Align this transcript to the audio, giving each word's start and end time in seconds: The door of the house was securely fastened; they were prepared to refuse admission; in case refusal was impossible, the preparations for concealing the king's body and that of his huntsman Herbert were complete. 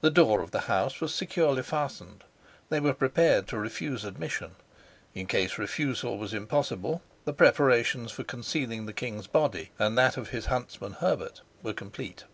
The 0.00 0.10
door 0.10 0.40
of 0.40 0.50
the 0.50 0.62
house 0.62 1.00
was 1.00 1.14
securely 1.14 1.62
fastened; 1.62 2.24
they 2.68 2.80
were 2.80 2.92
prepared 2.92 3.46
to 3.46 3.56
refuse 3.58 4.04
admission; 4.04 4.56
in 5.14 5.26
case 5.28 5.56
refusal 5.56 6.18
was 6.18 6.34
impossible, 6.34 7.00
the 7.26 7.32
preparations 7.32 8.10
for 8.10 8.24
concealing 8.24 8.86
the 8.86 8.92
king's 8.92 9.28
body 9.28 9.70
and 9.78 9.96
that 9.96 10.16
of 10.16 10.30
his 10.30 10.46
huntsman 10.46 10.94
Herbert 10.94 11.42
were 11.62 11.74
complete. 11.74 12.24